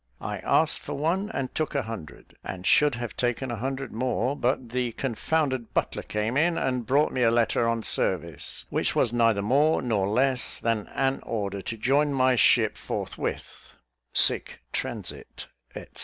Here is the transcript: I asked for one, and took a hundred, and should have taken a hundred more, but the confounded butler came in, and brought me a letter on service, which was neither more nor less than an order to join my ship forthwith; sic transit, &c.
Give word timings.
I 0.19 0.39
asked 0.39 0.79
for 0.79 0.95
one, 0.95 1.29
and 1.31 1.53
took 1.53 1.75
a 1.75 1.83
hundred, 1.83 2.35
and 2.43 2.65
should 2.65 2.95
have 2.95 3.15
taken 3.15 3.51
a 3.51 3.55
hundred 3.57 3.91
more, 3.91 4.35
but 4.35 4.69
the 4.69 4.93
confounded 4.93 5.75
butler 5.75 6.01
came 6.01 6.37
in, 6.37 6.57
and 6.57 6.87
brought 6.87 7.11
me 7.11 7.21
a 7.21 7.29
letter 7.29 7.67
on 7.69 7.83
service, 7.83 8.65
which 8.71 8.95
was 8.95 9.13
neither 9.13 9.43
more 9.43 9.79
nor 9.79 10.07
less 10.07 10.57
than 10.57 10.87
an 10.95 11.19
order 11.21 11.61
to 11.61 11.77
join 11.77 12.13
my 12.13 12.35
ship 12.35 12.77
forthwith; 12.77 13.73
sic 14.11 14.61
transit, 14.73 15.45
&c. 15.75 15.85